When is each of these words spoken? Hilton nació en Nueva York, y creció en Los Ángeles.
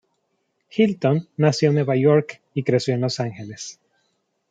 Hilton 0.75 1.29
nació 1.37 1.69
en 1.69 1.75
Nueva 1.75 1.95
York, 1.95 2.41
y 2.55 2.63
creció 2.63 2.95
en 2.95 3.01
Los 3.01 3.19
Ángeles. 3.19 3.79